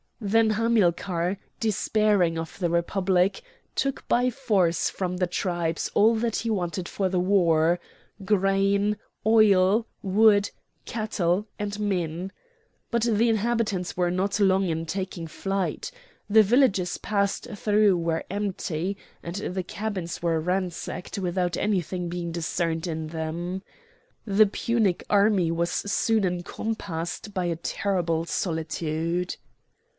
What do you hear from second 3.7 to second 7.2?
took by force from the tribes all that he wanted for the